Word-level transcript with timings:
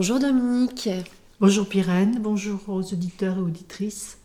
Bonjour 0.00 0.20
Dominique. 0.20 0.88
Bonjour 1.40 1.66
Pyrène, 1.66 2.20
bonjour 2.20 2.60
aux 2.68 2.84
auditeurs 2.92 3.36
et 3.36 3.40
auditrices. 3.40 4.18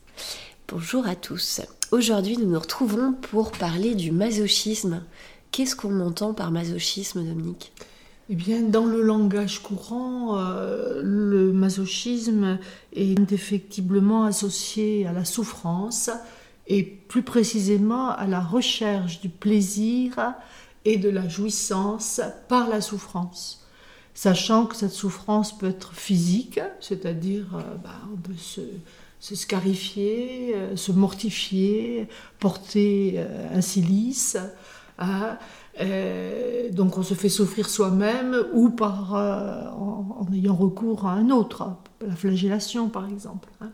Bonjour 0.68 1.08
à 1.08 1.16
tous. 1.16 1.62
Aujourd'hui, 1.90 2.38
nous 2.38 2.46
nous 2.46 2.60
retrouvons 2.60 3.14
pour 3.14 3.52
parler 3.52 3.96
du 3.96 4.12
masochisme. 4.12 5.02
Qu'est-ce 5.50 5.76
qu'on 5.76 6.00
entend 6.00 6.36
par 6.36 6.52
masochisme, 6.52 7.24
Dominique? 7.24 7.74
Eh 8.30 8.36
bien, 8.36 8.62
dans 8.62 8.86
le 8.86 9.02
langage 9.02 9.64
courant, 9.64 10.38
euh, 10.38 11.02
le 11.04 11.52
masochisme 11.52 12.60
est 12.96 13.32
effectivement 13.32 14.26
associé 14.26 15.08
à 15.08 15.12
la 15.12 15.26
souffrance 15.26 16.12
et 16.68 16.84
plus 16.84 17.24
précisément 17.24 18.12
à 18.12 18.28
la 18.28 18.42
recherche 18.42 19.22
du 19.22 19.30
plaisir 19.30 20.36
et 20.86 20.98
de 20.98 21.10
la 21.10 21.28
jouissance 21.28 22.22
par 22.48 22.70
la 22.70 22.80
souffrance. 22.80 23.63
Sachant 24.14 24.66
que 24.66 24.76
cette 24.76 24.92
souffrance 24.92 25.58
peut 25.58 25.70
être 25.70 25.94
physique, 25.94 26.60
c'est-à-dire 26.80 27.56
euh, 27.56 27.76
bah, 27.84 27.96
on 28.14 28.18
peut 28.18 28.38
se, 28.38 28.62
scarifier, 29.20 30.54
euh, 30.56 30.76
se 30.76 30.92
mortifier, 30.92 32.08
porter 32.40 33.20
un 33.54 33.62
silice. 33.62 34.38
Hein, 35.00 35.38
euh, 35.82 36.70
donc 36.72 36.98
on 36.98 37.04
se 37.04 37.16
fait 37.16 37.30
souffrir 37.30 37.68
soi-même 37.68 38.36
ou 38.54 38.70
par, 38.70 39.16
euh, 39.16 39.68
en, 39.72 40.28
ayant 40.34 40.56
recours 40.56 41.08
à 41.08 41.14
un 41.14 41.30
autre, 41.30 41.68
la 42.06 42.16
flagellation 42.16 42.90
par 42.90 43.08
exemple. 43.10 43.50
Hein. 43.62 43.72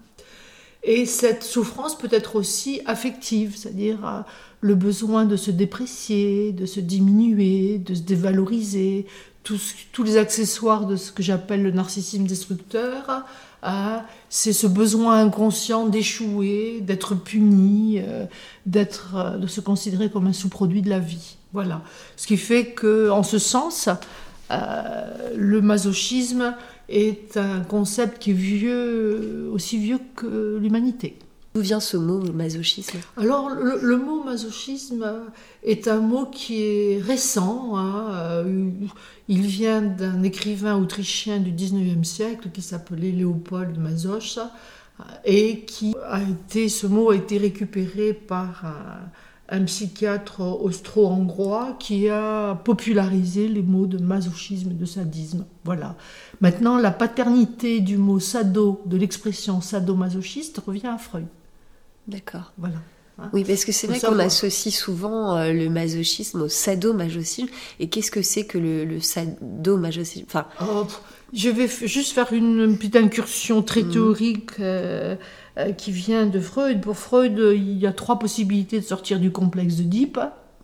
Et 0.83 1.05
cette 1.05 1.43
souffrance 1.43 1.97
peut 1.97 2.09
être 2.11 2.35
aussi 2.35 2.81
affective, 2.85 3.55
c'est-à-dire 3.57 4.05
euh, 4.05 4.21
le 4.61 4.75
besoin 4.75 5.25
de 5.25 5.35
se 5.35 5.51
déprécier, 5.51 6.51
de 6.51 6.65
se 6.65 6.79
diminuer, 6.79 7.77
de 7.79 7.93
se 7.93 8.01
dévaloriser, 8.01 9.05
tous, 9.43 10.03
les 10.03 10.17
accessoires 10.17 10.85
de 10.85 10.95
ce 10.95 11.12
que 11.12 11.23
j'appelle 11.23 11.63
le 11.63 11.71
narcissisme 11.71 12.26
destructeur. 12.26 13.26
Hein, 13.63 14.04
c'est 14.29 14.54
ce 14.54 14.67
besoin 14.67 15.21
inconscient 15.21 15.87
d'échouer, 15.87 16.82
d'être 16.82 17.15
puni, 17.15 17.99
d'être, 18.67 19.39
de 19.39 19.48
se 19.48 19.59
considérer 19.59 20.11
comme 20.11 20.27
un 20.27 20.34
sous-produit 20.34 20.84
de 20.84 20.89
la 20.89 20.99
vie. 20.99 21.37
Voilà. 21.51 21.82
Ce 22.15 22.27
qui 22.27 22.37
fait 22.37 22.67
que, 22.67 23.09
en 23.09 23.23
ce 23.23 23.39
sens, 23.39 23.89
euh, 24.51 25.34
le 25.35 25.61
masochisme 25.61 26.55
est 26.90 27.37
un 27.37 27.62
concept 27.62 28.20
qui 28.20 28.32
est 28.32 28.34
vieux, 28.34 29.49
aussi 29.51 29.77
vieux 29.77 29.99
que 30.15 30.57
l'humanité. 30.57 31.18
D'où 31.54 31.62
vient 31.62 31.79
ce 31.79 31.98
mot 31.98 32.20
masochisme? 32.32 32.99
Alors, 33.18 33.49
le, 33.49 33.98
mot 33.98 34.23
masochisme 34.23 35.05
est 35.63 35.87
un 35.87 35.99
mot 35.99 36.26
qui 36.27 36.62
est 36.62 37.01
récent. 37.01 37.76
Hein. 37.76 38.07
Euh, 38.12 38.70
il 39.27 39.41
vient 39.41 39.82
d'un 39.82 40.21
écrivain 40.21 40.77
autrichien 40.77 41.40
du 41.40 41.51
19e 41.51 42.04
siècle 42.04 42.49
qui 42.54 42.62
s'appelait 42.62 43.12
Léopold 43.12 43.79
Masoch 43.79 44.40
et 45.26 45.62
qui 45.62 45.95
a 46.05 46.21
été, 46.21 46.70
ce 46.70 46.85
mot 46.85 47.10
a 47.10 47.15
été 47.15 47.37
récupéré 47.37 48.13
par 48.13 48.65
un 48.65 49.10
un 49.51 49.63
psychiatre 49.63 50.41
austro-hongrois 50.41 51.75
qui 51.79 52.07
a 52.07 52.55
popularisé 52.55 53.47
les 53.47 53.63
mots 53.63 53.87
de 53.87 53.97
masochisme 53.97 54.71
et 54.71 54.75
de 54.75 54.85
sadisme. 54.85 55.45
Voilà. 55.63 55.95
Maintenant, 56.39 56.77
la 56.77 56.91
paternité 56.91 57.79
du 57.79 57.97
mot 57.97 58.20
sado, 58.20 58.81
de 58.85 58.97
l'expression 58.97 59.61
sadomasochiste, 59.61 60.59
revient 60.65 60.87
à 60.87 60.97
Freud. 60.97 61.25
D'accord. 62.07 62.53
Voilà. 62.57 62.77
Hein 63.21 63.29
oui, 63.34 63.43
parce 63.43 63.65
que 63.65 63.71
c'est 63.71 63.87
vrai 63.87 63.99
qu'on 63.99 64.19
associe 64.19 64.73
souvent 64.73 65.35
euh, 65.35 65.51
le 65.51 65.69
masochisme 65.69 66.41
au 66.41 66.47
sadomasochisme. 66.47 67.47
Et 67.79 67.89
qu'est-ce 67.89 68.11
que 68.11 68.22
c'est 68.22 68.45
que 68.45 68.57
le, 68.57 68.85
le 68.85 69.00
sadomasochisme? 69.00 70.25
Enfin... 70.28 70.45
Oh, 70.61 70.85
je 71.31 71.50
vais 71.50 71.67
juste 71.67 72.13
faire 72.13 72.34
une 72.34 72.75
petite 72.78 72.95
incursion 72.95 73.61
très 73.61 73.84
mmh. 73.84 73.91
théorique. 73.91 74.51
Euh, 74.59 75.16
euh, 75.59 75.73
qui 75.73 75.91
vient 75.91 76.25
de 76.25 76.39
Freud. 76.39 76.79
Pour 76.79 76.97
Freud, 76.97 77.38
il 77.38 77.77
y 77.77 77.88
a 77.88 77.91
trois 77.91 78.17
possibilités 78.17 78.79
de 78.79 78.85
sortir 78.85 79.19
du 79.19 79.31
complexe 79.31 79.75
de 79.75 79.83
Deep 79.83 80.19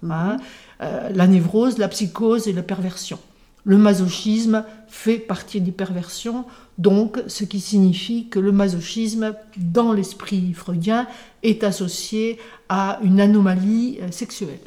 hein. 0.10 0.38
euh, 0.82 1.10
la 1.14 1.28
névrose, 1.28 1.78
la 1.80 1.88
psychose 1.90 2.48
et 2.48 2.54
la 2.54 2.64
perversion. 2.64 3.20
Le 3.66 3.78
masochisme 3.78 4.64
fait 4.88 5.18
partie 5.18 5.60
des 5.60 5.72
perversions, 5.72 6.46
donc 6.78 7.22
ce 7.28 7.44
qui 7.44 7.60
signifie 7.60 8.28
que 8.30 8.40
le 8.40 8.52
masochisme, 8.52 9.34
dans 9.58 9.92
l'esprit 9.92 10.54
freudien, 10.54 11.08
est 11.44 11.64
associé 11.64 12.38
à 12.70 13.00
une 13.04 13.20
anomalie 13.20 13.98
euh, 14.02 14.12
sexuelle. 14.12 14.60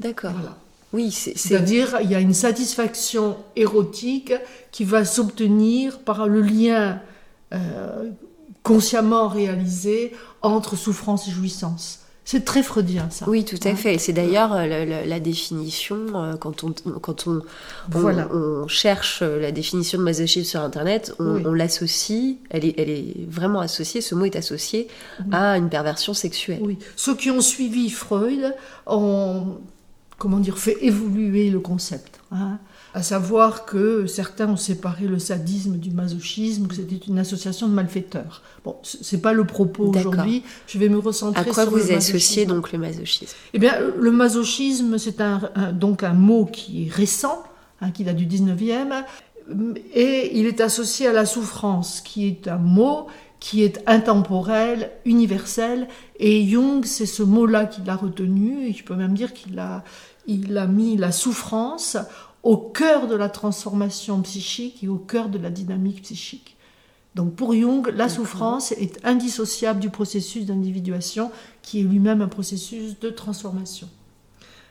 D'accord. 0.00 0.32
Oui, 0.92 1.10
c'est-à-dire 1.10 1.98
il 2.02 2.10
y 2.10 2.14
a 2.14 2.20
une 2.20 2.34
satisfaction 2.34 3.36
érotique 3.56 4.32
qui 4.72 4.84
va 4.84 5.04
s'obtenir 5.04 5.98
par 5.98 6.26
le 6.26 6.40
lien 6.40 7.00
consciemment 8.62 9.28
réalisé 9.28 10.12
entre 10.42 10.76
souffrance 10.76 11.28
et 11.28 11.30
jouissance. 11.30 12.00
C'est 12.30 12.44
très 12.44 12.62
freudien, 12.62 13.08
ça. 13.08 13.24
Oui, 13.26 13.42
tout 13.42 13.56
à 13.64 13.74
fait. 13.74 13.96
C'est 13.96 14.12
d'ailleurs 14.12 14.52
euh, 14.52 15.06
la, 15.06 15.18
définition, 15.18 15.96
euh, 16.14 16.36
quand, 16.36 16.62
on, 16.62 16.74
quand 17.00 17.26
on, 17.26 17.40
voilà. 17.88 18.28
on, 18.30 18.68
cherche 18.68 19.20
euh, 19.22 19.40
la 19.40 19.50
définition 19.50 19.98
de 19.98 20.02
masochisme 20.02 20.44
sur 20.44 20.60
Internet, 20.60 21.14
on, 21.18 21.54
l'associe, 21.54 22.36
elle 22.50 22.66
est, 22.66 22.74
elle 22.76 22.90
est 22.90 23.14
vraiment 23.26 23.60
associée, 23.60 24.02
ce 24.02 24.14
mot 24.14 24.26
est 24.26 24.36
associé 24.36 24.88
à 25.32 25.56
une 25.56 25.70
perversion 25.70 26.12
sexuelle. 26.12 26.60
Oui. 26.60 26.76
Ceux 26.96 27.16
qui 27.16 27.30
ont 27.30 27.40
suivi 27.40 27.88
Freud 27.88 28.54
ont, 28.84 29.56
comment 30.18 30.38
dire, 30.38 30.58
fait 30.58 30.76
évoluer 30.84 31.50
le 31.50 31.60
concept. 31.60 32.20
Hein 32.30 32.58
à 32.94 33.02
savoir 33.02 33.64
que 33.64 34.06
certains 34.06 34.48
ont 34.48 34.56
séparé 34.56 35.06
le 35.06 35.18
sadisme 35.18 35.76
du 35.76 35.90
masochisme, 35.90 36.66
que 36.66 36.74
c'était 36.74 36.96
une 36.96 37.18
association 37.18 37.68
de 37.68 37.72
malfaiteurs. 37.72 38.42
Bon, 38.64 38.76
c'est 38.82 39.20
pas 39.20 39.32
le 39.32 39.44
propos 39.44 39.84
aujourd'hui. 39.84 40.42
Je 40.66 40.78
vais 40.78 40.88
me 40.88 40.98
recentrer 40.98 41.42
sur. 41.42 41.52
À 41.52 41.54
quoi 41.54 41.64
vous 41.66 41.92
associez 41.92 42.46
donc 42.46 42.72
le 42.72 42.78
masochisme? 42.78 43.36
Eh 43.52 43.58
bien, 43.58 43.74
le 43.96 44.10
masochisme, 44.10 44.98
c'est 44.98 45.20
un, 45.20 45.50
donc 45.72 46.02
un 46.02 46.14
mot 46.14 46.46
qui 46.46 46.86
est 46.86 46.90
récent, 46.90 47.42
hein, 47.80 47.90
qui 47.90 48.04
date 48.04 48.16
du 48.16 48.26
19e, 48.26 49.04
et 49.94 50.38
il 50.38 50.46
est 50.46 50.60
associé 50.60 51.06
à 51.06 51.12
la 51.12 51.26
souffrance, 51.26 52.00
qui 52.00 52.26
est 52.26 52.48
un 52.48 52.58
mot 52.58 53.06
qui 53.40 53.62
est 53.62 53.82
intemporel, 53.86 54.90
universel, 55.04 55.88
et 56.18 56.46
Jung, 56.48 56.84
c'est 56.84 57.06
ce 57.06 57.22
mot-là 57.22 57.66
qu'il 57.66 57.88
a 57.88 57.96
retenu, 57.96 58.66
et 58.66 58.72
je 58.72 58.84
peux 58.84 58.96
même 58.96 59.14
dire 59.14 59.32
qu'il 59.32 59.58
a, 59.58 59.84
il 60.26 60.56
a 60.58 60.66
mis 60.66 60.96
la 60.96 61.12
souffrance 61.12 61.96
au 62.42 62.56
cœur 62.56 63.06
de 63.06 63.14
la 63.14 63.28
transformation 63.28 64.20
psychique 64.22 64.82
et 64.82 64.88
au 64.88 64.98
cœur 64.98 65.28
de 65.28 65.38
la 65.38 65.50
dynamique 65.50 66.02
psychique. 66.02 66.56
Donc 67.14 67.34
pour 67.34 67.54
Jung, 67.54 67.92
la 67.94 68.08
souffrance 68.08 68.72
est 68.72 69.04
indissociable 69.04 69.80
du 69.80 69.90
processus 69.90 70.46
d'individuation 70.46 71.30
qui 71.62 71.80
est 71.80 71.82
lui-même 71.82 72.22
un 72.22 72.28
processus 72.28 72.98
de 73.00 73.10
transformation. 73.10 73.88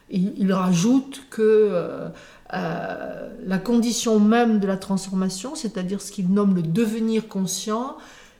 il 0.09 0.53
rajoute 0.53 1.23
que 1.29 1.41
euh, 1.41 2.07
euh, 2.53 3.29
la 3.45 3.57
condition 3.57 4.19
même 4.19 4.59
de 4.59 4.67
la 4.67 4.77
transformation, 4.77 5.55
c'est-à-dire 5.55 6.01
ce 6.01 6.11
qu'il 6.11 6.29
nomme 6.29 6.55
le 6.55 6.61
devenir 6.61 7.27
conscient, 7.27 7.97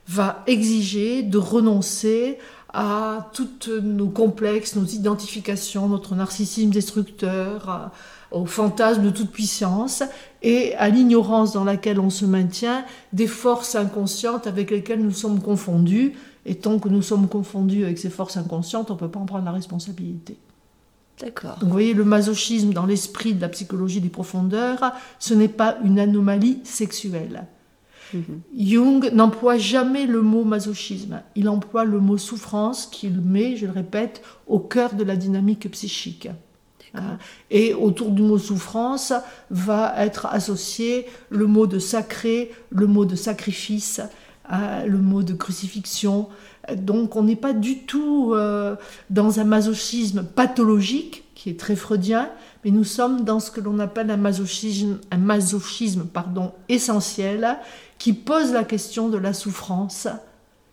va 0.08 0.42
exiger 0.46 1.22
de 1.22 1.38
renoncer 1.38 2.38
à 2.72 3.30
tous 3.32 3.70
nos 3.82 4.08
complexes, 4.08 4.76
nos 4.76 4.84
identifications, 4.84 5.88
notre 5.88 6.14
narcissisme 6.14 6.70
destructeur, 6.70 7.90
au 8.30 8.44
fantasme 8.46 9.02
de 9.02 9.10
toute 9.10 9.30
puissance 9.30 10.02
et 10.42 10.74
à 10.74 10.88
l'ignorance 10.88 11.52
dans 11.52 11.64
laquelle 11.64 11.98
on 11.98 12.10
se 12.10 12.24
maintient 12.24 12.84
des 13.12 13.26
forces 13.26 13.74
inconscientes 13.74 14.46
avec 14.46 14.70
lesquelles 14.70 15.02
nous 15.02 15.12
sommes 15.12 15.40
confondus. 15.40 16.12
Et 16.44 16.54
tant 16.54 16.78
que 16.78 16.88
nous 16.88 17.02
sommes 17.02 17.28
confondus 17.28 17.84
avec 17.84 17.98
ces 17.98 18.10
forces 18.10 18.36
inconscientes, 18.36 18.90
on 18.90 18.94
ne 18.94 18.98
peut 18.98 19.08
pas 19.08 19.20
en 19.20 19.26
prendre 19.26 19.44
la 19.44 19.52
responsabilité. 19.52 20.36
D'accord. 21.20 21.56
Donc 21.58 21.64
vous 21.64 21.70
voyez, 21.70 21.94
le 21.94 22.04
masochisme 22.04 22.72
dans 22.72 22.86
l'esprit 22.86 23.34
de 23.34 23.40
la 23.40 23.48
psychologie 23.48 24.00
des 24.00 24.08
profondeurs, 24.08 24.92
ce 25.18 25.34
n'est 25.34 25.48
pas 25.48 25.76
une 25.84 25.98
anomalie 25.98 26.60
sexuelle. 26.64 27.46
Mhm. 28.14 28.40
Jung 28.56 29.10
n'emploie 29.12 29.58
jamais 29.58 30.06
le 30.06 30.22
mot 30.22 30.44
masochisme, 30.44 31.20
il 31.34 31.48
emploie 31.48 31.84
le 31.84 32.00
mot 32.00 32.18
souffrance 32.18 32.86
qu'il 32.86 33.20
met, 33.20 33.56
je 33.56 33.66
le 33.66 33.72
répète, 33.72 34.22
au 34.46 34.58
cœur 34.58 34.94
de 34.94 35.04
la 35.04 35.16
dynamique 35.16 35.70
psychique. 35.70 36.28
Hein. 36.94 37.18
Et 37.50 37.74
autour 37.74 38.10
du 38.10 38.22
mot 38.22 38.38
souffrance 38.38 39.12
va 39.50 39.94
être 39.98 40.26
associé 40.26 41.06
le 41.30 41.46
mot 41.46 41.66
de 41.66 41.78
sacré, 41.78 42.50
le 42.70 42.86
mot 42.86 43.04
de 43.04 43.14
sacrifice, 43.14 44.00
hein, 44.48 44.84
le 44.86 44.98
mot 44.98 45.22
de 45.22 45.34
crucifixion. 45.34 46.28
Donc 46.76 47.16
on 47.16 47.22
n'est 47.22 47.36
pas 47.36 47.52
du 47.52 47.80
tout 47.80 48.32
euh, 48.34 48.76
dans 49.10 49.40
un 49.40 49.44
masochisme 49.44 50.24
pathologique, 50.24 51.24
qui 51.34 51.50
est 51.50 51.60
très 51.60 51.76
freudien, 51.76 52.30
mais 52.64 52.70
nous 52.70 52.84
sommes 52.84 53.24
dans 53.24 53.40
ce 53.40 53.50
que 53.50 53.60
l'on 53.60 53.78
appelle 53.78 54.10
un 54.10 54.16
masochisme, 54.16 54.98
un 55.10 55.18
masochisme 55.18 56.04
pardon, 56.04 56.52
essentiel, 56.68 57.58
qui 57.98 58.12
pose 58.12 58.52
la 58.52 58.64
question 58.64 59.08
de 59.08 59.18
la 59.18 59.32
souffrance, 59.32 60.08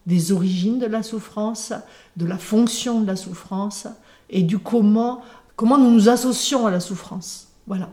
des 0.05 0.31
origines 0.31 0.79
de 0.79 0.85
la 0.85 1.03
souffrance, 1.03 1.73
de 2.17 2.25
la 2.25 2.37
fonction 2.37 3.01
de 3.01 3.07
la 3.07 3.15
souffrance, 3.15 3.87
et 4.29 4.43
du 4.43 4.59
comment 4.59 5.21
comment 5.55 5.77
nous 5.77 5.91
nous 5.91 6.09
associons 6.09 6.67
à 6.67 6.71
la 6.71 6.79
souffrance. 6.79 7.47
Voilà. 7.67 7.89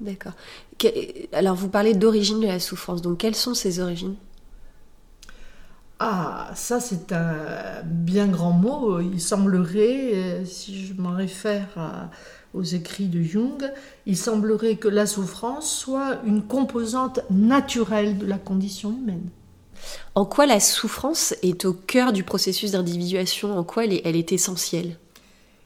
D'accord. 0.00 0.32
Alors 1.32 1.54
vous 1.54 1.68
parlez 1.68 1.94
d'origine 1.94 2.40
de 2.40 2.46
la 2.46 2.58
souffrance, 2.58 3.02
donc 3.02 3.18
quelles 3.18 3.36
sont 3.36 3.54
ces 3.54 3.80
origines? 3.80 4.16
Ah, 5.98 6.50
ça 6.54 6.80
c'est 6.80 7.12
un 7.12 7.82
bien 7.84 8.26
grand 8.26 8.52
mot. 8.52 9.00
Il 9.00 9.20
semblerait, 9.20 10.14
euh, 10.14 10.44
si 10.46 10.86
je 10.86 10.94
m'en 10.94 11.10
réfère 11.10 12.08
aux 12.54 12.62
écrits 12.62 13.06
de 13.06 13.22
Jung, 13.22 13.70
il 14.06 14.16
semblerait 14.16 14.76
que 14.76 14.88
la 14.88 15.06
souffrance 15.06 15.72
soit 15.72 16.20
une 16.24 16.42
composante 16.42 17.20
naturelle 17.30 18.18
de 18.18 18.26
la 18.26 18.38
condition 18.38 18.90
humaine. 18.90 19.28
En 20.14 20.24
quoi 20.24 20.46
la 20.46 20.60
souffrance 20.60 21.34
est 21.42 21.64
au 21.64 21.72
cœur 21.72 22.12
du 22.12 22.24
processus 22.24 22.72
d'individuation? 22.72 23.56
En 23.56 23.64
quoi 23.64 23.84
elle 23.84 24.16
est, 24.16 24.32
essentielle? 24.32 24.96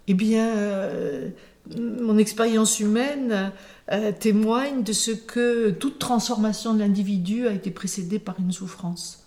Eh 0.07 0.15
bien, 0.15 0.47
euh, 0.49 1.31
mon 1.77 2.19
expérience 2.19 2.79
humaine 2.81 3.53
euh, 3.91 4.13
témoigne 4.13 4.83
de 4.83 4.93
ce 4.93 5.11
que 5.11 5.71
toute 5.71 5.99
transformation 5.99 6.75
de 6.75 6.81
l'individu 6.81 7.47
a 7.47 7.53
été 7.53 7.71
précédée 7.71 8.19
par 8.19 8.39
une 8.39 8.53
souffrance. 8.53 9.25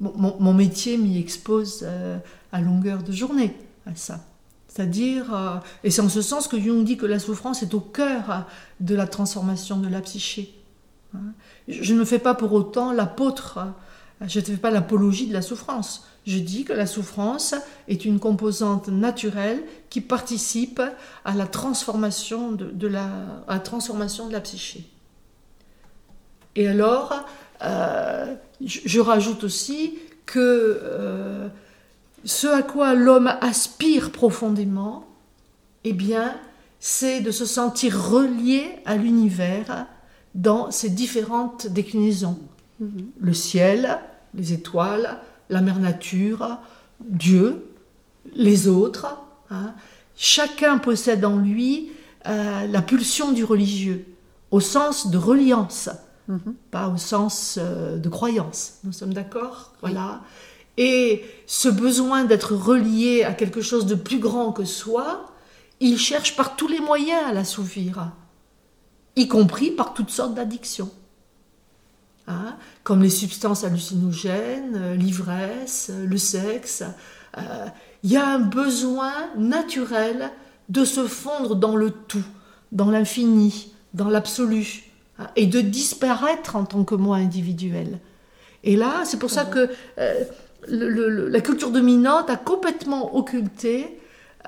Mon, 0.00 0.52
métier 0.52 0.98
m'y 0.98 1.18
expose 1.18 1.80
euh, 1.82 2.18
à 2.52 2.60
longueur 2.60 3.02
de 3.02 3.12
journée 3.12 3.54
à 3.86 3.94
ça. 3.94 4.26
C'est-à-dire, 4.70 5.34
euh, 5.34 5.56
et 5.82 5.90
c'est 5.90 6.00
en 6.00 6.08
ce 6.08 6.22
sens 6.22 6.46
que 6.46 6.58
Jung 6.58 6.84
dit 6.84 6.96
que 6.96 7.06
la 7.06 7.18
souffrance 7.18 7.62
est 7.62 7.74
au 7.74 7.80
cœur 7.80 8.46
de 8.78 8.94
la 8.94 9.08
transformation 9.08 9.78
de 9.78 9.88
la 9.88 10.00
psyché. 10.00 10.54
Hein. 11.14 11.32
Je 11.66 11.92
ne 11.92 12.04
fais 12.04 12.20
pas 12.20 12.34
pour 12.34 12.52
autant 12.52 12.92
l'apôtre, 12.92 13.58
je 14.20 14.38
ne 14.38 14.44
fais 14.44 14.56
pas 14.56 14.70
l'apologie 14.70 15.26
de 15.26 15.32
la 15.32 15.42
souffrance. 15.42 16.06
Je 16.24 16.38
dis 16.38 16.62
que 16.64 16.72
la 16.72 16.86
souffrance 16.86 17.56
est 17.88 18.04
une 18.04 18.20
composante 18.20 18.86
naturelle 18.86 19.60
qui 19.88 20.00
participe 20.00 20.80
à 21.24 21.34
la 21.34 21.46
transformation 21.46 22.52
de, 22.52 22.86
la, 22.86 23.08
à 23.48 23.58
transformation 23.58 24.28
de 24.28 24.32
la 24.32 24.40
psyché. 24.40 24.84
Et 26.54 26.68
alors, 26.68 27.24
euh, 27.64 28.36
je, 28.64 29.00
rajoute 29.00 29.42
aussi 29.42 29.98
que 30.26 30.78
euh, 30.82 31.48
ce 32.24 32.46
à 32.46 32.62
quoi 32.62 32.94
l'homme 32.94 33.32
aspire 33.40 34.12
profondément, 34.12 35.06
eh 35.84 35.92
bien, 35.92 36.34
c'est 36.78 37.20
de 37.20 37.30
se 37.30 37.44
sentir 37.44 38.10
relié 38.10 38.64
à 38.84 38.96
l'univers 38.96 39.86
dans 40.34 40.70
ses 40.70 40.90
différentes 40.90 41.66
déclinaisons. 41.66 42.38
Mm-hmm. 42.82 43.04
Le 43.20 43.34
ciel, 43.34 43.98
les 44.34 44.52
étoiles, 44.52 45.18
la 45.48 45.60
mère 45.60 45.78
nature, 45.78 46.58
Dieu, 47.00 47.66
les 48.34 48.68
autres. 48.68 49.18
Hein. 49.50 49.74
Chacun 50.16 50.78
possède 50.78 51.24
en 51.24 51.38
lui 51.38 51.90
euh, 52.26 52.66
la 52.66 52.82
pulsion 52.82 53.32
du 53.32 53.44
religieux, 53.44 54.04
au 54.50 54.60
sens 54.60 55.10
de 55.10 55.18
reliance. 55.18 55.88
Mhm. 56.28 56.54
pas 56.70 56.88
au 56.88 56.96
sens 56.96 57.58
euh, 57.60 57.96
de 57.96 58.08
croyance. 58.08 58.74
Nous 58.84 58.92
sommes 58.92 59.12
d'accord? 59.12 59.72
Voilà. 59.80 60.20
Et 60.76 61.24
ce 61.46 61.68
besoin 61.68 62.24
d'être 62.24 62.54
relié 62.54 63.24
à 63.24 63.34
quelque 63.34 63.60
chose 63.60 63.86
de 63.86 63.94
plus 63.94 64.18
grand 64.18 64.52
que 64.52 64.64
soi, 64.64 65.26
il 65.80 65.98
cherche 65.98 66.36
par 66.36 66.56
tous 66.56 66.68
les 66.68 66.80
moyens 66.80 67.22
à 67.26 67.32
l'assouvir, 67.32 68.12
y 69.16 69.28
compris 69.28 69.70
par 69.70 69.94
toutes 69.94 70.10
sortes 70.10 70.34
d'addictions. 70.34 70.90
Hein 72.28 72.56
Comme 72.84 73.02
les 73.02 73.10
substances 73.10 73.64
hallucinogènes, 73.64 74.76
euh, 74.76 74.94
l'ivresse, 74.94 75.90
le 75.90 76.16
sexe. 76.16 76.84
Euh, 77.36 77.66
il 78.02 78.12
y 78.12 78.16
a 78.16 78.26
un 78.26 78.38
besoin 78.38 79.12
naturel 79.36 80.30
de 80.68 80.84
se 80.84 81.06
fondre 81.06 81.56
dans 81.56 81.76
le 81.76 81.90
tout, 81.90 82.24
dans 82.72 82.90
l'infini, 82.90 83.72
dans 83.94 84.08
l'absolu 84.08 84.84
et 85.36 85.46
de 85.46 85.60
disparaître 85.60 86.56
en 86.56 86.64
tant 86.64 86.84
que 86.84 86.94
moi 86.94 87.16
individuel. 87.16 87.98
Et 88.62 88.76
là, 88.76 89.02
c'est 89.04 89.18
pour 89.18 89.30
ça 89.30 89.44
que 89.44 89.70
euh, 89.98 90.24
la 90.68 91.40
culture 91.40 91.70
dominante 91.70 92.30
a 92.30 92.36
complètement 92.36 93.16
occulté 93.16 93.98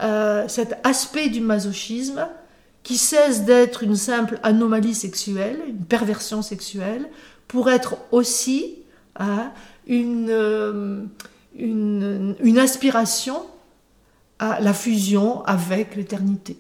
euh, 0.01 0.47
cet 0.49 0.77
aspect 0.85 1.29
du 1.29 1.41
masochisme 1.41 2.27
qui 2.83 2.97
cesse 2.97 3.45
d'être 3.45 3.83
une 3.83 3.97
simple 3.97 4.39
anomalie 4.43 4.95
sexuelle, 4.95 5.59
une 5.69 5.85
perversion 5.85 6.43
sexuelle, 6.43 7.09
pour 7.47 7.71
être 7.71 7.97
aussi 8.11 8.77
hein, 9.17 9.53
une, 9.87 10.29
euh, 10.31 11.03
une, 11.57 12.35
une 12.41 12.59
aspiration 12.59 13.43
à 14.39 14.61
la 14.61 14.73
fusion 14.73 15.45
avec 15.45 15.95
l'éternité 15.95 16.57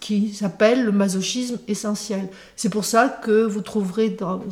qui 0.00 0.34
s'appelle 0.34 0.84
le 0.84 0.92
masochisme 0.92 1.58
essentiel. 1.68 2.28
C'est 2.54 2.68
pour 2.68 2.84
ça 2.84 3.08
que 3.08 3.44
vous 3.44 3.60
trouverez 3.60 4.10
dans, 4.10 4.42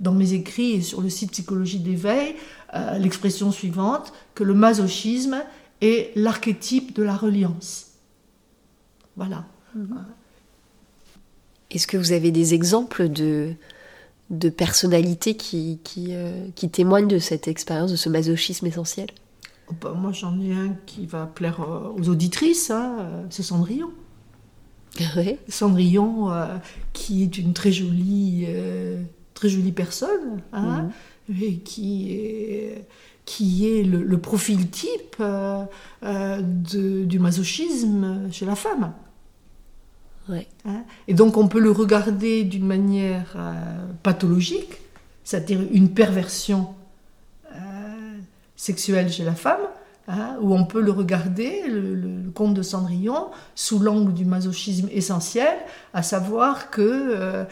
dans 0.00 0.12
mes 0.12 0.32
écrits 0.32 0.72
et 0.72 0.82
sur 0.82 1.00
le 1.00 1.08
site 1.08 1.32
Psychologie 1.32 1.78
d'éveil 1.78 2.34
euh, 2.74 2.98
l'expression 2.98 3.50
suivante, 3.52 4.12
que 4.34 4.44
le 4.44 4.54
masochisme 4.54 5.42
est 5.80 6.12
l'archétype 6.16 6.94
de 6.94 7.02
la 7.02 7.16
reliance. 7.16 7.88
Voilà. 9.16 9.44
Mm-hmm. 9.76 10.04
Est-ce 11.70 11.86
que 11.86 11.96
vous 11.96 12.12
avez 12.12 12.30
des 12.30 12.54
exemples 12.54 13.08
de, 13.08 13.54
de 14.30 14.48
personnalités 14.48 15.36
qui, 15.36 15.80
qui, 15.84 16.08
euh, 16.10 16.48
qui 16.54 16.70
témoignent 16.70 17.08
de 17.08 17.18
cette 17.18 17.48
expérience, 17.48 17.90
de 17.90 17.96
ce 17.96 18.08
masochisme 18.08 18.66
essentiel? 18.66 19.08
Oh, 19.68 19.74
bah, 19.80 19.94
Moi, 19.96 20.12
j'en 20.12 20.38
ai 20.40 20.52
un 20.52 20.74
qui 20.86 21.06
va 21.06 21.26
plaire 21.26 21.60
euh, 21.60 21.92
aux 21.98 22.08
auditrices, 22.08 22.70
hein, 22.70 23.26
c'est 23.30 23.42
Cendrillon. 23.42 23.90
Cendrillon, 25.48 26.30
euh, 26.30 26.56
qui 26.92 27.22
est 27.22 27.38
une 27.38 27.54
très 27.54 27.72
jolie, 27.72 28.46
très 29.42 29.48
jolie 29.48 29.72
personne, 29.72 30.40
hein, 30.52 30.88
mhm. 31.28 31.42
et 31.42 31.56
qui 31.56 32.12
est, 32.12 32.86
qui 33.24 33.68
est 33.68 33.82
le, 33.82 34.18
profil 34.18 34.70
type 34.70 35.16
euh, 35.18 35.64
du 36.40 37.18
masochisme 37.18 38.30
chez 38.30 38.46
la 38.46 38.54
femme. 38.54 38.92
Hein. 40.28 40.84
et 41.08 41.14
donc 41.14 41.36
on 41.36 41.48
peut 41.48 41.58
le 41.58 41.72
regarder 41.72 42.44
d'une 42.44 42.64
manière 42.64 43.36
pathologique, 44.04 44.78
c'est-à-dire 45.24 45.58
une 45.72 45.90
perversion 45.90 46.68
sexuelle 48.54 49.10
chez 49.10 49.24
la 49.24 49.34
femme, 49.34 49.62
Hein, 50.08 50.36
où 50.40 50.52
on 50.52 50.64
peut 50.64 50.80
le 50.80 50.90
regarder, 50.90 51.62
le, 51.68 52.28
conte 52.34 52.54
de 52.54 52.62
Cendrillon, 52.62 53.28
sous 53.54 53.78
l'angle 53.78 54.12
du 54.12 54.24
masochisme 54.24 54.88
essentiel, 54.90 55.54
à 55.94 56.02
savoir 56.02 56.70
que 56.70 56.82
euh, 56.82 57.44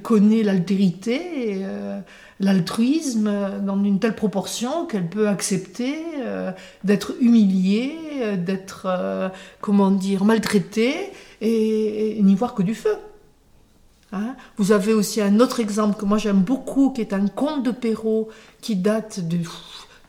connaît 0.00 0.44
l'altérité, 0.44 1.20
euh, 1.64 1.98
l'altruisme 2.38 3.32
dans 3.66 3.82
une 3.82 3.98
telle 3.98 4.14
proportion 4.14 4.86
qu'elle 4.86 5.08
peut 5.08 5.26
accepter 5.26 5.96
euh, 6.20 6.52
d'être 6.84 7.14
humiliée, 7.20 8.36
d'être, 8.36 9.32
comment 9.60 9.90
dire, 9.90 10.24
maltraitée 10.24 10.94
et, 11.40 12.20
n'y 12.22 12.36
voir 12.36 12.54
que 12.54 12.62
du 12.62 12.76
feu. 12.76 12.94
Hein. 14.12 14.36
Vous 14.58 14.70
avez 14.70 14.92
aussi 14.92 15.20
un 15.20 15.40
autre 15.40 15.58
exemple 15.58 15.98
que 15.98 16.04
moi 16.04 16.18
j'aime 16.18 16.42
beaucoup, 16.42 16.90
qui 16.90 17.00
est 17.00 17.12
un 17.12 17.26
conte 17.26 17.64
de 17.64 17.72
Perrault 17.72 18.28
qui 18.60 18.76
date 18.76 19.26
de, 19.26 19.38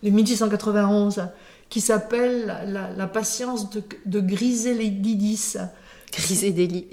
de 0.04 0.10
1691 0.12 1.24
qui 1.72 1.82
s'appelle 1.82 2.54
la, 2.68 3.08
patience 3.08 3.72
de, 3.72 3.82
de 4.06 4.20
Griselidis. 4.20 5.56
Griselidis 6.12 6.86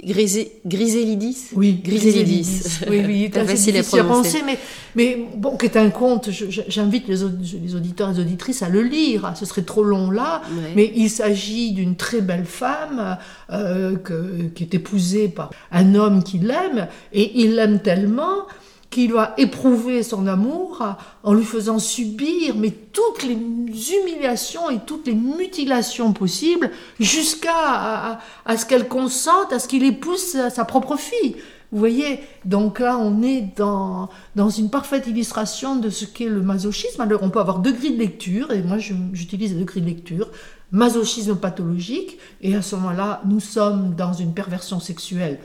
Oui, 1.57 1.81
Griselidis. 1.85 2.63
Oui, 2.89 3.03
oui, 3.05 3.31
c'est 3.35 3.45
facile 3.45 3.77
à 3.79 3.83
prononcer. 3.83 4.43
Mais, 4.47 4.57
mais 4.95 5.27
bon, 5.35 5.57
qui 5.57 5.67
est 5.67 5.77
un 5.77 5.91
conte, 5.91 6.31
j'invite 6.31 7.09
les, 7.09 7.17
les, 7.17 7.75
auditeurs 7.75 8.11
et 8.11 8.15
les 8.15 8.21
auditrices 8.21 8.63
à 8.63 8.69
le 8.69 8.83
lire. 8.83 9.33
Ce 9.35 9.45
serait 9.45 9.63
trop 9.63 9.83
long 9.83 10.13
là, 10.13 10.43
mais 10.77 10.93
il 10.95 11.11
s'agit 11.11 11.73
d'une 11.73 11.97
très 11.97 12.21
belle 12.21 12.47
femme 12.47 13.19
euh, 13.51 13.97
que, 13.97 14.45
qui 14.55 14.63
est 14.63 14.75
épousée 14.75 15.27
par 15.27 15.51
un 15.73 15.97
homme 15.97 16.23
qui 16.23 16.39
l'aime, 16.39 16.87
et 17.13 17.41
il 17.41 17.57
l'aime 17.57 17.81
tellement 17.81 18.47
qui 18.91 19.07
doit 19.07 19.35
éprouver 19.37 20.03
son 20.03 20.27
amour 20.27 20.97
en 21.23 21.35
lui 21.35 21.45
faisant 21.45 21.79
subir 21.79 22.57
mais 22.57 22.71
toutes 22.71 23.23
les 23.23 23.35
humiliations 23.35 24.71
et 24.71 24.79
toutes 24.87 25.07
les 25.07 25.15
mutilations 25.15 26.13
possibles 26.13 26.71
jusqu'à 26.99 28.21
à, 28.47 28.57
ce 28.57 28.65
qu'elle 28.65 28.89
consente 28.89 29.53
à 29.53 29.59
ce 29.59 29.69
qu'il 29.69 29.85
épouse 29.85 30.21
sa, 30.21 30.65
propre 30.65 30.97
fille. 30.97 31.37
Vous 31.71 31.79
voyez, 31.79 32.21
donc 32.47 32.79
là 32.79 32.97
on 32.97 33.23
est 33.23 33.51
dans, 33.57 34.09
dans 34.37 34.49
une 34.49 34.71
parfaite 34.71 35.07
illustration 35.07 35.77
de 35.77 35.91
ce 35.91 36.07
qu'est 36.07 36.25
le 36.25 36.41
masochisme. 36.41 37.03
Alors 37.03 37.23
on 37.23 37.29
peut 37.29 37.41
avoir 37.41 37.59
deux 37.59 37.73
grilles 37.73 37.95
de 37.95 37.99
lecture, 37.99 38.53
et 38.53 38.63
moi 38.63 38.79
j'utilise 38.79 39.55
deux 39.55 39.65
grilles 39.65 39.83
de 39.83 39.89
lecture, 39.89 40.31
masochisme 40.73 41.37
pathologique, 41.37 42.19
et 42.41 42.57
à 42.57 42.63
ce 42.63 42.75
moment-là 42.77 43.21
nous 43.27 43.41
sommes 43.41 43.95
dans 43.95 44.15
une 44.15 44.33
perversion 44.33 44.81
sexuelle 44.81 45.39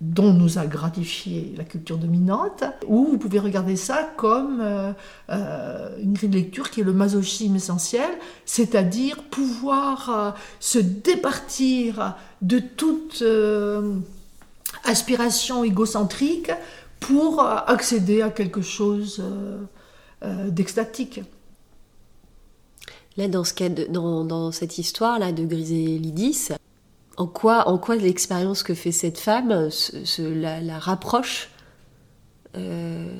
dont 0.00 0.32
nous 0.32 0.58
a 0.58 0.66
gratifié 0.66 1.52
la 1.56 1.64
culture 1.64 1.98
dominante, 1.98 2.62
ou 2.86 3.08
vous 3.10 3.18
pouvez 3.18 3.40
regarder 3.40 3.74
ça 3.74 4.08
comme 4.16 4.60
euh, 4.60 4.92
euh, 5.30 5.96
une 6.00 6.12
grille 6.12 6.28
de 6.28 6.36
lecture 6.36 6.70
qui 6.70 6.82
est 6.82 6.84
le 6.84 6.92
masochisme 6.92 7.56
essentiel, 7.56 8.08
c'est-à-dire 8.44 9.24
pouvoir 9.24 10.10
euh, 10.10 10.30
se 10.60 10.78
départir 10.78 12.14
de 12.42 12.60
toute 12.60 13.24
aspiration 14.84 15.64
égocentrique 15.64 16.52
pour 17.00 17.42
accéder 17.42 18.22
à 18.22 18.30
quelque 18.30 18.62
chose 18.62 19.22
d'extatique. 20.22 21.20
Là, 23.16 23.26
dans, 23.26 24.52
cette 24.52 24.78
histoire-là 24.78 25.32
de 25.32 25.44
Griselidis, 25.44 26.50
en 27.18 27.26
quoi, 27.26 27.68
en 27.68 27.78
quoi 27.78 27.96
l'expérience 27.96 28.62
que 28.62 28.74
fait 28.74 28.92
cette 28.92 29.18
femme 29.18 29.70
se, 29.70 30.22
la, 30.22 30.78
rapproche 30.78 31.50
euh, 32.56 33.12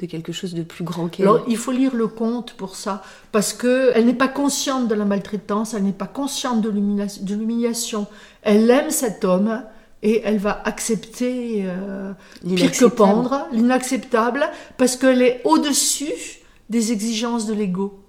de 0.00 0.06
quelque 0.06 0.32
chose 0.32 0.54
de 0.54 0.64
plus 0.64 0.82
grand 0.82 1.08
qu'elle? 1.08 1.28
Il 1.46 1.56
faut 1.56 1.70
lire 1.70 1.94
le 1.94 2.08
conte 2.08 2.54
pour 2.54 2.74
ça, 2.74 3.04
parce 3.30 3.52
qu'elle 3.52 4.06
n'est 4.06 4.12
pas 4.12 4.26
consciente 4.26 4.88
de 4.88 4.94
la 4.94 5.04
maltraitance, 5.04 5.72
elle 5.72 5.84
n'est 5.84 5.92
pas 5.92 6.08
consciente 6.08 6.60
de 6.62 6.68
l'humiliation. 6.68 8.08
Elle 8.42 8.68
aime 8.68 8.90
cet 8.90 9.24
homme 9.24 9.62
et 10.02 10.20
elle 10.24 10.38
va 10.38 10.60
accepter 10.64 11.62
euh, 11.64 12.12
pire 12.56 12.72
que 12.72 12.86
pendre, 12.86 13.46
l'inacceptable, 13.52 14.50
parce 14.78 14.96
qu'elle 14.96 15.22
est 15.22 15.40
au-dessus 15.44 16.40
des 16.70 16.90
exigences 16.90 17.46
de 17.46 17.54
l'ego. 17.54 18.00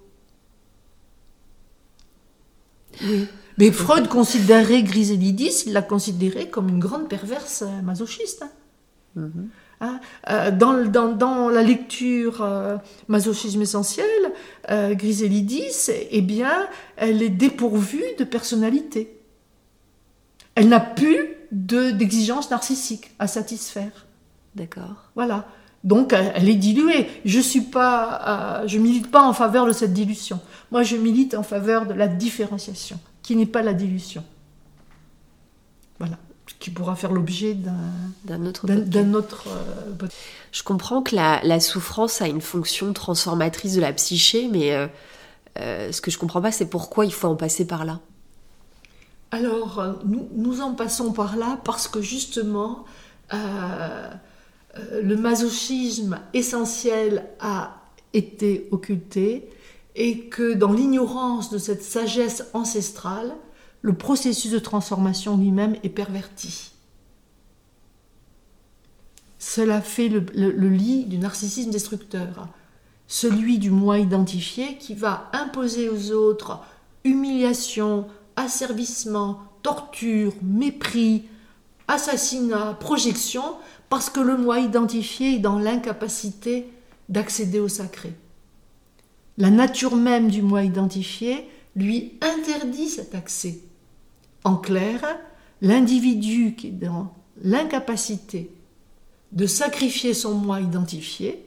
Oui. 3.04 3.28
Mais 3.58 3.70
Freud 3.70 4.08
considérait 4.08 4.82
Griselidis, 4.82 5.64
il 5.66 5.72
l'a 5.72 5.82
considérée 5.82 6.50
comme 6.50 6.68
une 6.68 6.78
grande 6.78 7.08
perverse 7.08 7.62
euh, 7.62 7.82
masochiste. 7.82 8.42
Hein. 8.42 8.50
Mm-hmm. 9.16 9.48
Hein, 9.80 10.00
euh, 10.30 10.50
dans, 10.50 10.84
dans, 10.84 11.12
dans, 11.12 11.48
la 11.50 11.62
lecture 11.62 12.40
euh, 12.40 12.78
Masochisme 13.08 13.60
essentiel, 13.60 14.08
euh, 14.70 14.94
Griselidis, 14.94 15.90
eh 16.10 16.22
bien, 16.22 16.66
elle 16.96 17.22
est 17.22 17.28
dépourvue 17.28 18.04
de 18.18 18.24
personnalité. 18.24 19.20
Elle 20.54 20.68
n'a 20.68 20.80
plus 20.80 21.34
d'exigence 21.52 22.50
narcissique 22.50 23.10
à 23.18 23.26
satisfaire. 23.26 24.06
D'accord. 24.54 25.10
Voilà. 25.14 25.46
Donc, 25.84 26.14
elle 26.14 26.48
est 26.48 26.54
diluée. 26.54 27.08
Je 27.26 27.38
suis 27.38 27.60
pas, 27.60 28.62
je 28.66 28.78
milite 28.78 29.10
pas 29.10 29.22
en 29.22 29.34
faveur 29.34 29.66
de 29.66 29.72
cette 29.72 29.92
dilution. 29.92 30.40
Moi, 30.72 30.82
je 30.82 30.96
milite 30.96 31.34
en 31.34 31.42
faveur 31.42 31.86
de 31.86 31.92
la 31.92 32.08
différenciation 32.08 32.98
qui 33.26 33.34
n'est 33.34 33.44
pas 33.44 33.62
la 33.62 33.74
dilution. 33.74 34.22
Voilà, 35.98 36.16
qui 36.60 36.70
pourra 36.70 36.94
faire 36.94 37.10
l'objet 37.10 37.54
d'un 38.24 38.46
autre. 38.46 38.68
D'un 38.68 39.14
autre 39.14 39.48
euh, 39.48 40.06
Je 40.52 40.62
comprends 40.62 41.02
que 41.02 41.16
la, 41.16 41.58
souffrance 41.58 42.22
a 42.22 42.28
une 42.28 42.40
fonction 42.40 42.92
transformatrice 42.92 43.74
de 43.74 43.80
la 43.80 43.92
psyché, 43.92 44.46
mais 44.46 44.72
euh, 44.72 44.86
euh, 45.58 45.90
ce 45.90 46.00
que 46.00 46.12
je 46.12 46.18
comprends 46.18 46.40
pas, 46.40 46.52
c'est 46.52 46.70
pourquoi 46.70 47.04
il 47.04 47.12
faut 47.12 47.26
en 47.26 47.34
passer 47.34 47.66
par 47.66 47.84
là. 47.84 47.98
Alors, 49.32 49.82
nous, 50.04 50.28
nous 50.36 50.60
en 50.60 50.74
passons 50.74 51.12
par 51.12 51.36
là 51.36 51.58
parce 51.64 51.88
que 51.88 52.00
justement, 52.00 52.84
le 53.32 55.16
masochisme 55.16 56.20
essentiel 56.32 57.26
a 57.40 57.80
été 58.12 58.68
occulté 58.70 59.50
et 59.96 60.28
que 60.28 60.52
dans 60.52 60.72
l'ignorance 60.72 61.50
de 61.50 61.58
cette 61.58 61.82
sagesse 61.82 62.44
ancestrale, 62.52 63.34
le 63.80 63.94
processus 63.94 64.52
de 64.52 64.58
transformation 64.58 65.36
lui-même 65.36 65.76
est 65.82 65.88
perverti. 65.88 66.72
Cela 69.38 69.80
fait 69.80 70.08
le, 70.08 70.68
lit 70.68 71.06
du 71.06 71.18
narcissisme 71.18 71.70
destructeur, 71.70 72.48
celui 73.06 73.58
du 73.58 73.70
moi 73.70 73.98
identifié 73.98 74.76
qui 74.76 74.94
va 74.94 75.30
imposer 75.32 75.88
aux 75.88 76.12
autres 76.12 76.60
humiliation, 77.04 78.06
asservissement, 78.34 79.40
torture, 79.62 80.34
mépris, 80.42 81.24
assassinat, 81.88 82.76
projection, 82.80 83.44
parce 83.88 84.10
que 84.10 84.20
le 84.20 84.36
moi 84.36 84.58
identifié 84.58 85.36
est 85.36 85.38
dans 85.38 85.58
l'incapacité 85.58 86.70
d'accéder 87.08 87.60
au 87.60 87.68
sacré. 87.68 88.12
La 89.38 89.50
nature 89.50 89.96
même 89.96 90.30
du 90.30 90.42
moi 90.42 90.62
identifié 90.64 91.48
lui 91.74 92.18
interdit 92.22 92.88
cet 92.88 93.14
accès. 93.14 93.60
En 94.44 94.56
clair, 94.56 95.02
l'individu 95.60 96.54
qui 96.54 96.68
est 96.68 96.70
dans 96.70 97.14
l'incapacité 97.42 98.50
de 99.32 99.46
sacrifier 99.46 100.14
son 100.14 100.34
moi 100.34 100.60
identifié 100.60 101.44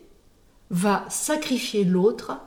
va 0.70 1.06
sacrifier 1.10 1.84
l'autre 1.84 2.40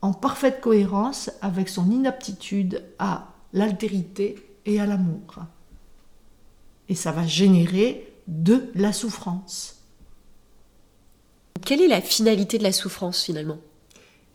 en 0.00 0.12
parfaite 0.12 0.60
cohérence 0.60 1.30
avec 1.40 1.68
son 1.68 1.90
inaptitude 1.90 2.82
à 2.98 3.28
l'altérité 3.52 4.36
et 4.66 4.80
à 4.80 4.86
l'amour. 4.86 5.36
Et 6.88 6.96
ça 6.96 7.12
va 7.12 7.24
générer 7.24 8.12
de 8.26 8.70
la 8.74 8.92
souffrance. 8.92 9.76
Quelle 11.64 11.82
est 11.82 11.88
la 11.88 12.00
finalité 12.00 12.58
de 12.58 12.64
la 12.64 12.72
souffrance 12.72 13.22
finalement? 13.22 13.58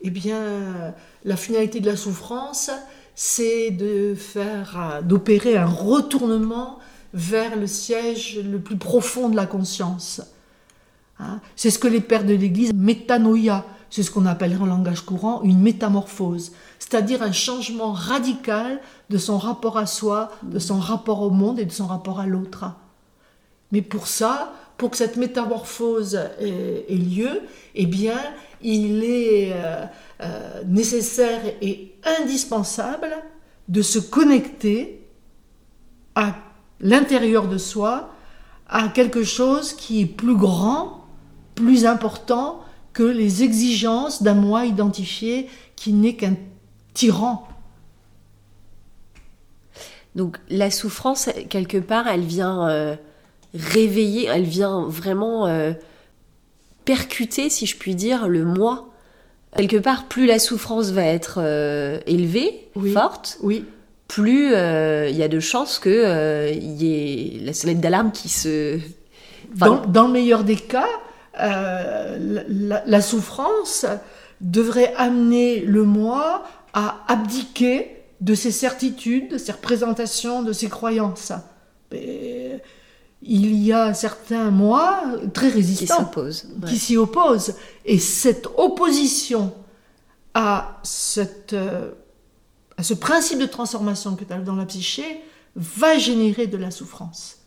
Eh 0.08 0.10
bien, 0.10 0.94
la 1.26 1.36
finalité 1.36 1.80
de 1.82 1.86
la 1.86 1.98
souffrance, 1.98 2.72
c'est 3.16 3.72
de 3.72 4.16
faire, 4.16 5.02
d'opérer 5.04 5.58
un 5.58 5.66
retournement 5.66 6.80
vers 7.14 7.56
le 7.56 7.68
siège 7.68 8.40
le 8.40 8.60
plus 8.60 8.78
profond 8.78 9.28
de 9.30 9.36
la 9.36 9.46
conscience. 9.46 10.22
Hein? 11.20 11.40
c'est 11.56 11.72
ce 11.72 11.80
que 11.80 11.88
les 11.88 12.00
pères 12.00 12.26
de 12.26 12.34
l'Église 12.34 12.72
métanoïa, 12.74 13.66
c'est 13.90 14.04
ce 14.04 14.12
qu'on 14.12 14.28
appelle 14.28 14.56
en 14.62 14.68
langage 14.68 15.02
courant 15.02 15.42
une 15.42 15.60
métamorphose, 15.60 16.52
c'est-à-dire 16.78 17.24
un 17.24 17.32
changement 17.32 17.92
radical 17.92 18.80
de 19.10 19.18
son 19.18 19.38
rapport 19.38 19.78
à 19.78 19.88
soi, 19.88 20.30
de 20.44 20.60
son 20.60 20.80
rapport 20.80 21.22
au 21.22 21.32
monde 21.32 21.60
et 21.60 21.66
de 21.66 21.72
son 21.72 21.88
rapport 21.88 22.20
à 22.20 22.28
l'autre. 22.28 22.66
Mais 23.72 23.82
pour 23.82 24.08
ça, 24.08 24.54
pour 24.78 24.92
que 24.92 24.98
cette 24.98 25.18
métamorphose 25.18 26.20
ait, 26.40 26.86
lieu, 26.90 27.42
eh 27.76 27.86
bien, 27.86 28.18
il 28.62 29.04
est 29.04 29.54
euh, 29.54 29.86
euh, 30.22 30.64
nécessaire 30.66 31.42
et 31.62 31.94
indispensable 32.20 33.10
de 33.68 33.82
se 33.82 34.00
connecter 34.00 35.02
à 36.16 36.36
l'intérieur 36.80 37.48
de 37.48 37.58
soi, 37.58 38.10
à 38.68 38.88
quelque 38.90 39.24
chose 39.24 39.74
qui 39.74 40.02
est 40.02 40.06
plus 40.06 40.36
grand, 40.36 41.06
plus 41.56 41.86
important 41.86 42.62
que 42.94 43.04
les 43.04 43.44
exigences 43.44 44.24
d'un 44.24 44.34
moi 44.34 44.66
identifié 44.66 45.50
qui 45.76 45.94
n'est 45.94 46.16
qu'un 46.16 46.36
tyran. 46.94 47.48
Donc 50.16 50.38
la 50.50 50.72
souffrance, 50.72 51.30
quelque 51.50 51.78
part, 51.78 52.08
elle 52.08 52.22
vient 52.22 52.68
euh, 52.70 52.96
réveiller, 53.54 54.26
elle 54.26 54.46
vient 54.46 54.86
vraiment 54.88 55.46
percuter, 56.88 57.50
si 57.50 57.66
je 57.66 57.78
puis 57.78 57.96
dire, 57.96 58.28
le 58.28 58.46
moi. 58.46 58.88
Quelque 59.56 59.78
part, 59.78 60.06
plus 60.06 60.26
la 60.26 60.40
souffrance 60.40 60.92
va 60.92 61.04
être 61.04 61.40
euh, 61.42 62.00
élevée, 62.08 62.70
forte, 62.94 63.38
oui. 63.42 63.66
plus 64.08 64.54
euh, 64.54 65.10
il 65.10 65.18
y 65.18 65.24
a 65.24 65.28
de 65.28 65.40
chances 65.40 65.80
qu'il 65.80 65.92
y 65.94 66.86
ait 66.86 67.40
la 67.44 67.54
sonnette 67.54 67.82
d'alarme 67.82 68.12
qui 68.12 68.30
se... 68.30 68.80
dans, 69.56 70.08
le 70.08 70.12
meilleur 70.12 70.44
des 70.44 70.56
cas, 70.56 70.88
la, 71.38 72.84
la, 72.86 73.02
souffrance 73.02 73.86
devrait 74.40 74.94
amener 74.96 75.60
le 75.60 75.84
moi 75.84 76.44
à 76.74 77.04
abdiquer 77.08 77.98
de 78.22 78.34
ses 78.34 78.52
certitudes, 78.52 79.32
de 79.32 79.38
ses 79.38 79.52
représentations, 79.52 80.42
de 80.42 80.54
ses 80.54 80.70
croyances. 80.70 81.34
Il 83.22 83.56
y 83.56 83.74
a 83.74 83.94
certains 83.94 84.52
mois 84.52 85.04
très 85.34 85.50
résistants 85.50 86.12
qui 86.68 86.78
s'y 86.78 86.98
opposent. 86.98 87.56
Et 87.86 88.00
cette 88.00 88.48
opposition 88.58 89.54
à, 90.34 90.80
cette, 90.84 91.54
euh, 91.54 91.92
à 92.78 92.84
ce 92.84 92.94
principe 92.94 93.40
de 93.40 93.46
transformation 93.46 94.16
que 94.16 94.24
tu 94.24 94.32
as 94.32 94.38
dans 94.38 94.56
la 94.56 94.66
psyché 94.66 95.22
va 95.56 95.98
générer 95.98 96.46
de 96.46 96.58
la 96.58 96.70
souffrance. 96.70 97.38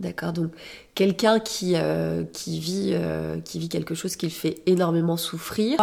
D'accord, 0.00 0.32
donc 0.32 0.50
quelqu'un 0.96 1.38
qui, 1.38 1.74
euh, 1.76 2.24
qui, 2.32 2.58
vit, 2.58 2.90
euh, 2.94 3.38
qui 3.40 3.60
vit 3.60 3.68
quelque 3.68 3.94
chose 3.94 4.16
qui 4.16 4.26
le 4.26 4.32
fait 4.32 4.60
énormément 4.66 5.16
souffrir, 5.16 5.76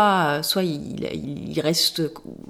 soit, 0.44 0.64
il, 0.64 1.06
il, 1.14 1.60
reste 1.62 2.02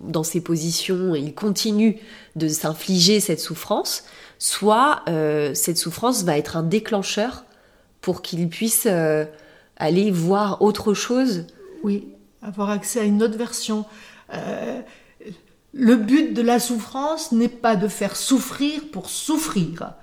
dans 0.03 0.23
ses 0.23 0.41
positions 0.41 1.13
et 1.13 1.19
il 1.19 1.35
continue 1.35 1.99
de 2.35 2.47
s'infliger 2.47 3.19
cette 3.19 3.39
souffrance, 3.39 4.05
soit 4.41 5.03
euh, 5.07 5.53
cette 5.53 5.77
souffrance 5.77 6.23
va 6.23 6.35
être 6.35 6.57
un 6.57 6.63
déclencheur 6.63 7.45
pour 8.01 8.23
qu'il 8.23 8.49
puisse 8.49 8.87
euh, 8.87 9.23
aller 9.77 10.09
voir 10.09 10.63
autre 10.63 10.95
chose. 10.95 11.45
Oui, 11.83 12.07
avoir 12.41 12.71
accès 12.71 13.01
à 13.01 13.03
une 13.03 13.21
autre 13.21 13.37
version. 13.37 13.85
Euh, 14.33 14.81
le 15.73 15.95
but 15.95 16.33
de 16.33 16.41
la 16.41 16.59
souffrance 16.59 17.31
n'est 17.31 17.49
pas 17.49 17.75
de 17.75 17.87
faire 17.87 18.15
souffrir 18.15 18.81
pour 18.91 19.09
souffrir. 19.09 19.93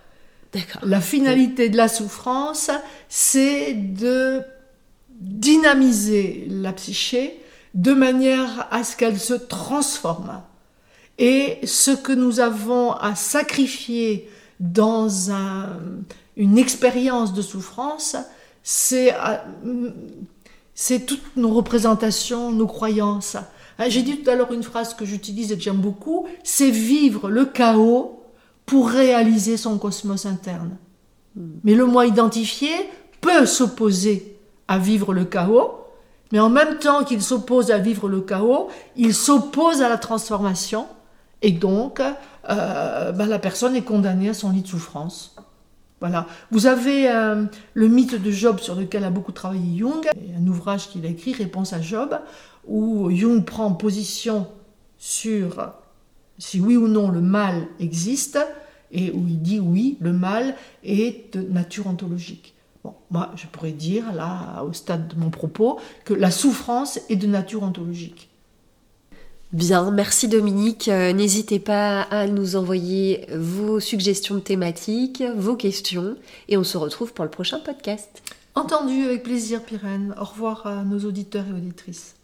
La 0.82 1.00
finalité 1.00 1.68
de 1.68 1.76
la 1.76 1.88
souffrance, 1.88 2.70
c'est 3.08 3.74
de 3.74 4.40
dynamiser 5.20 6.46
la 6.48 6.72
psyché 6.72 7.40
de 7.74 7.92
manière 7.92 8.66
à 8.70 8.82
ce 8.84 8.96
qu'elle 8.96 9.18
se 9.18 9.34
transforme. 9.34 10.42
Et 11.18 11.58
ce 11.64 11.90
que 11.90 12.12
nous 12.12 12.40
avons 12.40 12.92
à 12.92 13.14
sacrifier 13.14 14.30
dans 14.60 15.08
une 16.36 16.58
expérience 16.58 17.34
de 17.34 17.42
souffrance, 17.42 18.16
c'est 18.62 19.14
toutes 21.06 21.36
nos 21.36 21.52
représentations, 21.52 22.52
nos 22.52 22.66
croyances. 22.66 23.36
Hein, 23.78 23.88
j'ai 23.88 24.02
dit 24.02 24.18
tout 24.18 24.30
à 24.30 24.34
l'heure 24.34 24.52
une 24.52 24.62
phrase 24.62 24.94
que 24.94 25.04
j'utilise 25.04 25.52
et 25.52 25.56
que 25.56 25.62
j'aime 25.62 25.80
beaucoup, 25.80 26.26
c'est 26.42 26.70
vivre 26.70 27.28
le 27.28 27.44
chaos 27.44 28.17
pour 28.68 28.90
réaliser 28.90 29.56
son 29.56 29.78
cosmos 29.78 30.26
interne. 30.26 30.76
Mais 31.64 31.74
le 31.74 31.86
moi 31.86 32.06
identifié 32.06 32.68
peut 33.20 33.46
s'opposer 33.46 34.38
à 34.68 34.78
vivre 34.78 35.14
le 35.14 35.24
chaos, 35.24 35.86
mais 36.30 36.38
en 36.38 36.50
même 36.50 36.78
temps 36.78 37.02
qu'il 37.02 37.22
s'oppose 37.22 37.70
à 37.70 37.78
vivre 37.78 38.08
le 38.08 38.20
chaos, 38.20 38.68
il 38.94 39.14
s'oppose 39.14 39.80
à 39.80 39.88
la 39.88 39.96
transformation, 39.96 40.86
et 41.40 41.50
donc 41.52 42.00
euh, 42.50 43.12
ben, 43.12 43.26
la 43.26 43.38
personne 43.38 43.74
est 43.74 43.82
condamnée 43.82 44.28
à 44.28 44.34
son 44.34 44.50
lit 44.50 44.62
de 44.62 44.68
souffrance. 44.68 45.34
Voilà. 46.00 46.26
Vous 46.50 46.66
avez 46.66 47.10
euh, 47.10 47.46
le 47.72 47.88
mythe 47.88 48.20
de 48.20 48.30
Job 48.30 48.60
sur 48.60 48.74
lequel 48.74 49.02
a 49.02 49.10
beaucoup 49.10 49.32
travaillé 49.32 49.78
Jung, 49.78 50.06
un 50.38 50.46
ouvrage 50.46 50.90
qu'il 50.90 51.06
a 51.06 51.08
écrit, 51.08 51.32
Réponse 51.32 51.72
à 51.72 51.80
Job, 51.80 52.20
où 52.66 53.10
Jung 53.10 53.44
prend 53.44 53.72
position 53.72 54.46
sur 54.98 55.72
si 56.38 56.60
oui 56.60 56.76
ou 56.76 56.86
non 56.86 57.08
le 57.10 57.20
mal 57.20 57.66
existe, 57.80 58.38
et 58.92 59.10
où 59.10 59.26
il 59.26 59.40
dit 59.40 59.60
oui, 59.60 59.96
le 60.00 60.12
mal 60.12 60.54
est 60.84 61.34
de 61.34 61.42
nature 61.42 61.86
ontologique. 61.86 62.54
Bon, 62.84 62.94
moi, 63.10 63.32
je 63.36 63.46
pourrais 63.46 63.72
dire, 63.72 64.12
là, 64.12 64.62
au 64.62 64.72
stade 64.72 65.08
de 65.08 65.16
mon 65.18 65.30
propos, 65.30 65.80
que 66.04 66.14
la 66.14 66.30
souffrance 66.30 67.00
est 67.08 67.16
de 67.16 67.26
nature 67.26 67.62
ontologique. 67.62 68.28
Bien, 69.52 69.90
merci 69.90 70.28
Dominique. 70.28 70.88
Euh, 70.88 71.14
n'hésitez 71.14 71.58
pas 71.58 72.02
à 72.02 72.26
nous 72.26 72.54
envoyer 72.54 73.26
vos 73.34 73.80
suggestions 73.80 74.34
de 74.34 74.40
thématiques, 74.40 75.22
vos 75.36 75.56
questions, 75.56 76.16
et 76.48 76.58
on 76.58 76.64
se 76.64 76.76
retrouve 76.76 77.14
pour 77.14 77.24
le 77.24 77.30
prochain 77.30 77.58
podcast. 77.58 78.22
Entendu, 78.54 79.04
avec 79.04 79.22
plaisir, 79.22 79.62
Pyrène. 79.62 80.14
Au 80.20 80.24
revoir 80.24 80.66
à 80.66 80.84
nos 80.84 80.98
auditeurs 81.06 81.46
et 81.48 81.52
auditrices. 81.52 82.17